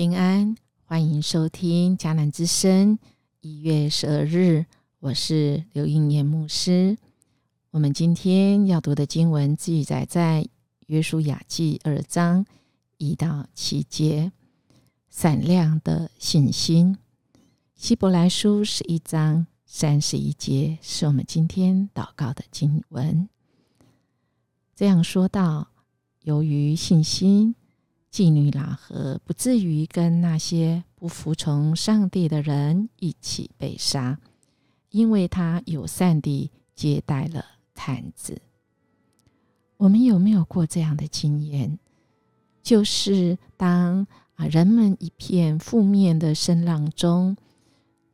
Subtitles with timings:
[0.00, 0.56] 平安，
[0.86, 2.98] 欢迎收听迦南之声。
[3.42, 4.64] 一月十二日，
[4.98, 6.96] 我是刘应念牧师。
[7.70, 10.48] 我们今天要读的经文记载在
[10.86, 12.46] 约书亚记二章
[12.96, 14.32] 一到七节。
[15.10, 16.96] 闪亮的信心。
[17.74, 23.28] 希伯来书十一章三十一节是我们今天祷告的经文。
[24.74, 25.68] 这样说道：
[26.22, 27.54] 由于信心。
[28.12, 34.18] 妓女喇合不至于跟那些不服从上帝的人一起被杀，
[34.90, 38.42] 因为他友善地接待了探子。
[39.76, 41.78] 我们有没有过这样的经验？
[42.62, 47.36] 就是当啊人们一片负面的声浪中，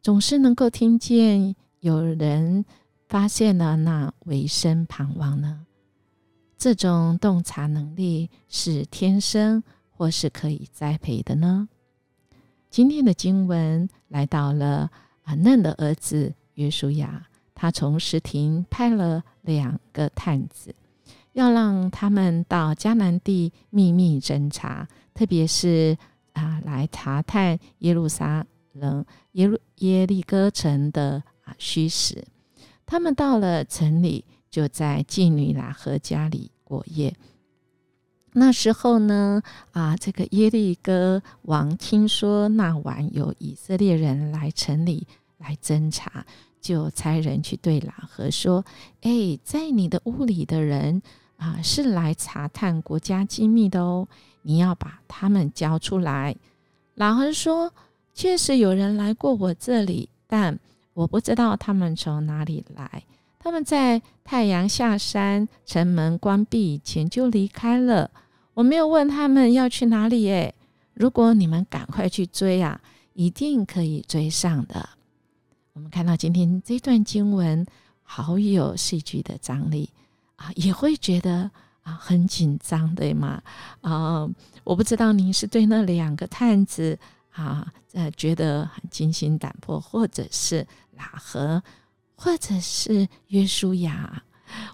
[0.03, 2.67] 总是能够听见有人
[3.09, 5.67] 发现了那维生盼望呢？
[6.59, 9.65] 这种洞察能力是天生。
[9.97, 11.69] 或是可以栽培的呢？
[12.69, 14.91] 今天的经文来到了
[15.23, 20.75] 啊嫩的儿子约书亚，他从石亭派了两个探子，
[21.33, 25.97] 要让他们到迦南地秘密侦查，特别是
[26.35, 32.23] 啊来查探耶路撒冷耶路耶利哥城的啊虚实。
[32.85, 37.17] 他们到了城里，就在妓女拉合家里过夜。
[38.39, 39.43] 那时候呢，
[39.73, 45.07] 啊，这个耶利哥王听说那晚有以色列人来城里
[45.39, 46.27] 来侦查，
[46.61, 48.63] 就差人去对喇合说
[49.01, 51.01] ：“哎，在你的屋里的人
[51.39, 54.07] 啊，是来查探国家机密的哦，
[54.43, 56.37] 你要把他们交出来。”
[56.97, 57.73] 喇合说
[58.13, 60.59] ：“确实有人来过我这里，但
[60.93, 63.03] 我不知道他们从哪里来。
[63.39, 68.11] 他们在太阳下山、城门关闭以前就离开了。”
[68.57, 70.55] 我没有问他们要去哪里诶，
[70.95, 72.81] 如果你们赶快去追啊，
[73.13, 74.89] 一定可以追上的。
[75.75, 77.67] 我们看到今天这段经文，
[78.03, 79.91] 好有戏剧的张力
[80.37, 81.51] 啊，也会觉得
[81.83, 83.43] 啊很紧张，对吗？
[83.83, 84.27] 啊，
[84.65, 86.99] 我不知道您是对那两个探子
[87.33, 90.67] 啊，呃，觉得很惊心胆魄，或者是
[90.97, 91.63] 拉合，
[92.15, 94.23] 或者是约书亚。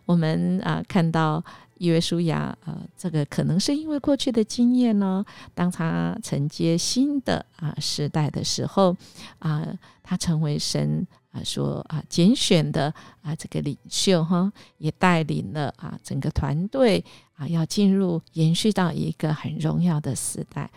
[0.04, 1.42] 我们啊看到。
[1.78, 5.24] 约书亚，呃，这个可能是因为过去的经验呢。
[5.52, 8.96] 当他承接新的啊时代的时候，
[9.40, 9.66] 啊，
[10.00, 20.70] 他成为神啊说啊拣选的啊这个领袖哈，也带领了啊整个团队啊要进入延续到一个很荣耀的时代。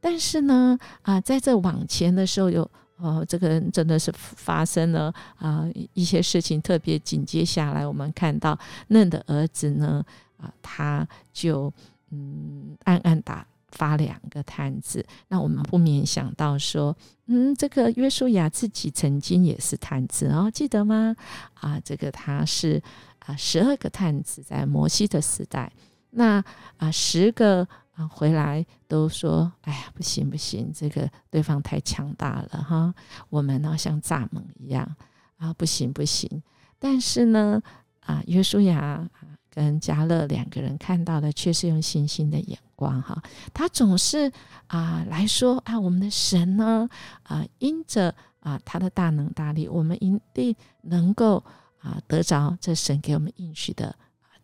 [0.00, 10.04] 但是呢，啊，在这往前的时候，有哦，这个人真的是发生了啊一些事情，特别紧接下来，我们看到嫩的儿子呢。
[10.40, 11.68] 啊，他就
[12.10, 21.16] 嗯暗暗打发两个探子，那我们不免想到说，嗯，这个约书亚自己曾经也是探子哦，记得吗？
[21.54, 22.80] 啊，这个他是
[23.18, 25.72] 啊十二个探子在摩西的时代，
[26.10, 26.40] 那
[26.76, 27.66] 啊十个
[27.98, 32.94] 啊回来都说，哎呀，不行不行，这个对方太强大了哈，
[33.28, 34.96] 我们呢像蚱蜢一样
[35.36, 36.42] 啊，不行不行，
[36.78, 37.60] 但是呢
[38.00, 39.06] 啊约书亚。
[39.50, 43.20] 跟加勒两个人看到的却是用信心的眼光哈，
[43.52, 44.30] 他总是
[44.68, 46.88] 啊来说啊，我们的神呢
[47.24, 51.42] 啊，因着啊他的大能大力，我们一定能够
[51.80, 53.92] 啊得着这神给我们应许的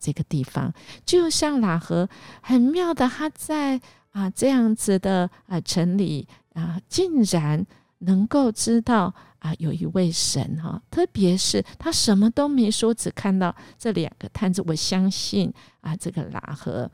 [0.05, 0.71] 这个地方。
[1.07, 2.07] 就像喇合
[2.43, 3.81] 很妙的，他在
[4.13, 7.65] 啊这样子的啊城里啊，竟然
[8.01, 9.15] 能够知道。
[9.45, 14.65] 啊，有一位神哈，特别是他什么都没说，只看到这两个探子。
[14.67, 16.91] 我相信啊，这个拉和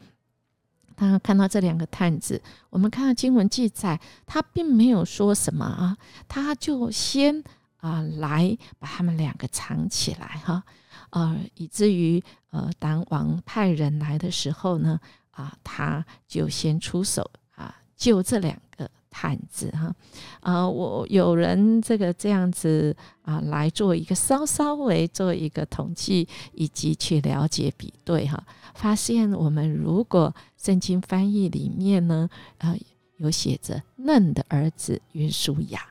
[0.97, 5.97] 他看到这两个探子，我们看到经文记载，他并没有说什么啊，
[6.27, 7.45] 他就先
[7.81, 10.63] 啊来把他们两个藏起来哈，
[11.11, 15.01] 呃，以至于呃，当王派人来的时候呢，
[15.33, 18.91] 啊，他就先出手啊救这两个。
[19.13, 19.93] 探子哈，
[20.39, 28.41] 啊，我有人这个这样子啊，来做一个稍稍微做一个统计，以及去了解比对哈，
[28.73, 32.73] 发现我们如果圣经翻译里面呢，啊，
[33.17, 35.85] 有写着嫩的儿子约书亚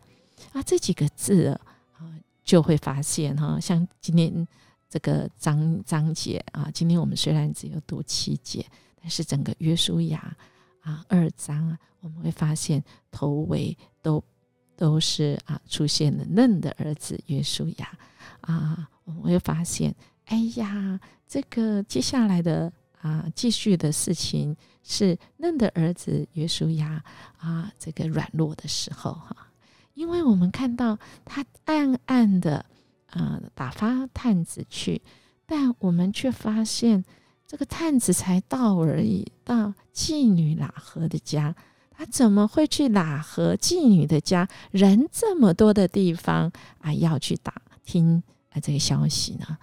[0.53, 1.59] 啊这几个字啊，
[1.99, 4.47] 啊就会发现哈，像今天
[4.89, 8.65] 这个章章节啊，今天我们虽然只有读七节，
[9.01, 10.35] 但是整个约书亚。
[10.81, 12.81] 啊，二章啊，我们会发现
[13.11, 14.23] 头尾都
[14.77, 17.99] 都是啊，出现了嫩的儿子约书亚
[18.39, 19.93] 啊，我们会发现，
[20.25, 20.97] 哎呀，
[21.27, 22.71] 这个接下来的
[23.01, 27.03] 啊继续的事情是嫩的儿子约书亚
[27.37, 29.48] 啊这个软弱的时候哈，
[29.99, 32.65] 因为我们看到他暗暗的
[33.07, 35.01] 呃打发探子去，
[35.45, 37.03] 但我们却发现
[37.45, 41.53] 这个探子才到而已，到妓女喇合的家。
[41.91, 44.47] 他怎么会去喇合妓女的家？
[44.71, 46.49] 人这么多的地方
[46.79, 49.57] 啊，要去打听啊这个消息呢？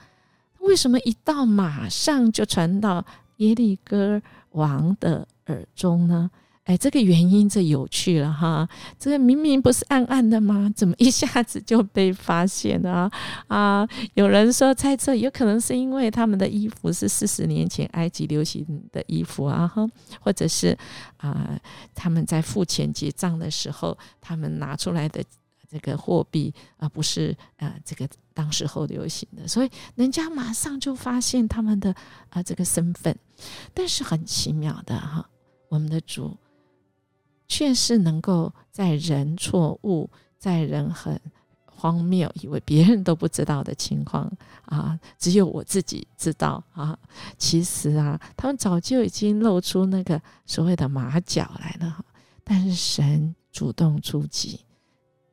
[0.59, 3.03] 为什么一到马上就传到
[3.39, 6.31] 耶利哥王的耳中呢？
[6.67, 8.69] 哎，这个原因这有趣了哈！
[8.99, 10.69] 这个明明不是暗暗的吗？
[10.75, 13.09] 怎么一下子就被发现了
[13.47, 13.89] 啊？
[14.15, 19.89] 有人说猜测，有可能是因为他们的衣服是四十年前埃及流行的衣服啊，哈，
[20.21, 20.77] 或者是
[21.19, 21.57] 啊，
[21.95, 25.23] 他们在付钱结账的时候，他们拿出来的
[25.71, 31.95] 这个货币啊，不是啊，这个当时候流行的，所以人家马上就发现他们的
[32.31, 33.17] 啊这个身份。
[33.73, 35.31] 但是很奇妙的哈，
[35.69, 36.37] 我们的主。
[37.48, 41.20] 却是能够在人错误、在人很
[41.64, 44.31] 荒谬、以为别人都不知道的情况
[44.64, 46.98] 啊，只有我自己知道啊。
[47.37, 52.04] 其实啊，他们早就已经露出那个所谓的马脚来了。
[52.43, 54.60] 但是神主动出击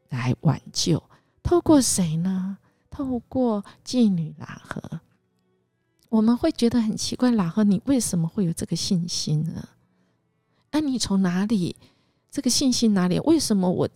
[0.10, 1.02] 来挽救，
[1.42, 2.58] 透过谁呢？
[2.90, 5.02] 透过妓女拉合。
[6.10, 9.68] 我们会觉得很奇怪，拉合你为什么会有这个信心呢？
[10.72, 11.76] 那你从哪里？
[12.34, 13.20] 这个信心哪里？
[13.20, 13.88] 为什么我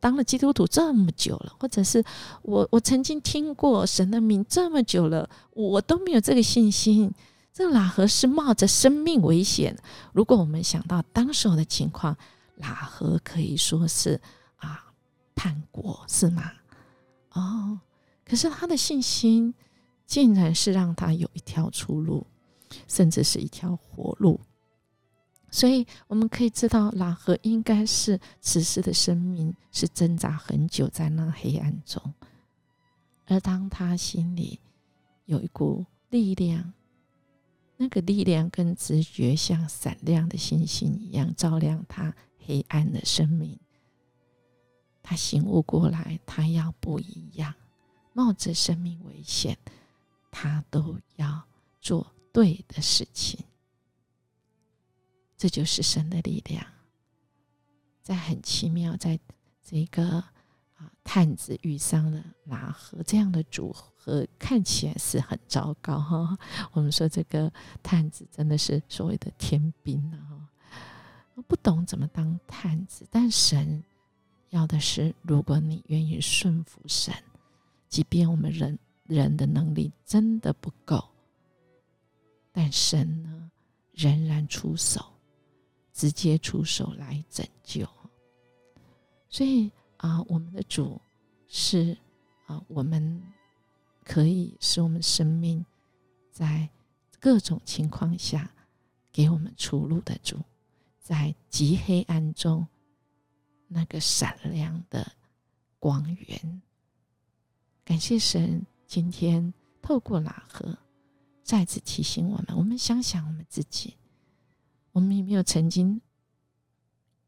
[0.00, 2.02] 当了基督徒这么久了，或者是
[2.40, 7.12] 我我曾经听过神的名这么久了，我都没有这个信心？
[7.52, 9.76] 这哪何是冒着生命危险？
[10.14, 12.16] 如果我们想到当时候的情况，
[12.56, 14.18] 哪何可以说是
[14.56, 14.86] 啊
[15.34, 16.50] 叛国是吗？
[17.32, 17.78] 哦，
[18.24, 19.52] 可是他的信心
[20.06, 22.26] 竟然是让他有一条出路，
[22.88, 24.40] 甚至是一条活路。
[25.54, 32.02] 所以我们可以知道，拉合应该是此时的生命是挣扎很久在那黑暗中，
[33.26, 34.58] 而当他心里
[35.26, 36.72] 有一股力量，
[37.76, 42.14] 那个力量跟直觉像闪亮的星星一样照亮他
[42.46, 43.60] 黑暗的生命，
[45.02, 47.54] 他醒悟过来，他要不一样，
[48.14, 49.58] 冒着生命危险，
[50.30, 51.42] 他都要
[51.78, 53.38] 做对的事情。
[55.42, 56.64] 这就是神的力量，
[58.00, 59.18] 在很奇妙，在
[59.60, 60.08] 这个
[60.76, 66.38] 啊探子遇上了拉合这样的组合，看起来是很糟糕哈。
[66.70, 67.52] 我们说这个
[67.82, 70.46] 探子真的是所谓的天兵啊，
[71.34, 73.82] 哈，不懂怎么当探子，但神
[74.50, 77.12] 要的是，如果你愿意顺服神，
[77.88, 78.78] 即便我们人
[79.08, 81.04] 人的能力真的不够，
[82.52, 83.50] 但神呢
[83.90, 85.08] 仍然出手。
[86.02, 87.88] 直接出手来拯救，
[89.28, 91.00] 所以啊，我们的主
[91.46, 91.96] 是
[92.46, 93.22] 啊，我们
[94.02, 95.64] 可以使我们生命
[96.32, 96.68] 在
[97.20, 98.52] 各种情况下
[99.12, 100.40] 给我们出路的主，
[100.98, 102.66] 在极黑暗中
[103.68, 105.06] 那个闪亮的
[105.78, 106.62] 光源。
[107.84, 110.76] 感谢神，今天透过拉合
[111.44, 113.96] 再次提醒我们，我们想想我们自己。
[114.92, 116.00] 我们有没有曾经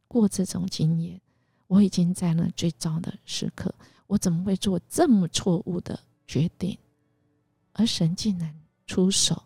[0.07, 1.21] 过这种经验？
[1.67, 3.75] 我已经在那最糟的时刻，
[4.07, 6.79] 我怎么会做这么错误的决定？
[7.73, 8.55] 而神竟然
[8.87, 9.43] 出手，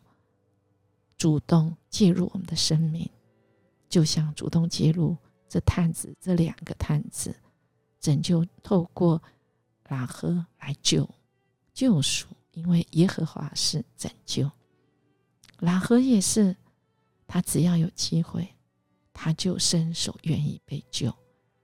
[1.16, 3.08] 主动介入我们的生命，
[3.88, 5.16] 就像主动介入
[5.48, 7.34] 这探子这两个探子，
[8.00, 9.22] 拯救透过
[9.88, 11.08] 拉合来救
[11.72, 14.50] 救赎，因为耶和华是拯救，
[15.60, 16.56] 拉合也是。
[17.28, 18.48] 他只要有机会，
[19.12, 21.14] 他就伸手愿意被救，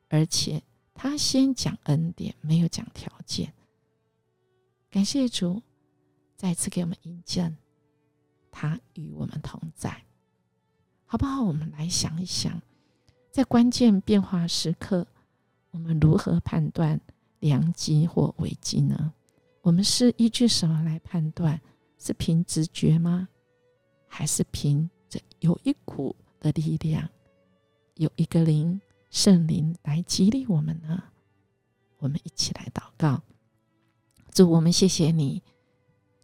[0.08, 3.52] 而且他先讲恩典，没有讲条件。
[4.90, 5.60] 感谢主
[6.36, 7.56] 再次给我们印证，
[8.52, 10.04] 他与我们同在，
[11.06, 11.42] 好不好？
[11.42, 12.60] 我们来想一想，
[13.32, 15.06] 在关键变化时刻，
[15.70, 17.00] 我们如何判断
[17.40, 19.12] 良机或危机呢？
[19.62, 21.58] 我们是依据什么来判断？
[21.98, 23.26] 是凭直觉吗？
[24.06, 24.90] 还是凭？
[25.40, 27.08] 有一股的力量，
[27.94, 28.80] 有一个灵
[29.10, 31.02] 圣灵来激励我们呢。
[31.98, 33.22] 我们一起来祷告，
[34.32, 35.42] 主，我们谢谢你，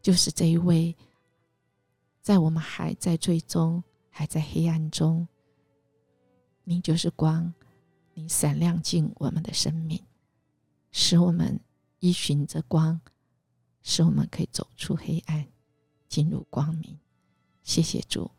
[0.03, 0.95] 就是这一位，
[2.21, 5.27] 在我们还在最终还在黑暗中，
[6.65, 7.55] 你就是光，
[8.13, 10.05] 你闪亮进我们的生命，
[10.91, 11.59] 使我们
[12.01, 13.01] 依循着光，
[13.83, 15.47] 使我们可以走出黑暗，
[16.09, 16.99] 进入光明。
[17.63, 18.31] 谢谢主。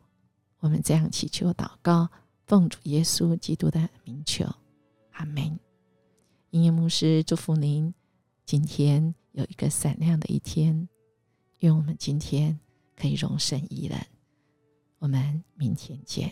[0.61, 2.07] 我们这样祈求祷告，
[2.45, 4.45] 奉主耶稣基督的名求，
[5.13, 5.59] 阿门。
[6.51, 7.91] 音乐牧师祝福您，
[8.45, 10.87] 今天有一个闪亮的一天。
[11.61, 12.59] 愿我们今天
[12.95, 13.99] 可以容身一人。
[14.99, 16.31] 我们明天见。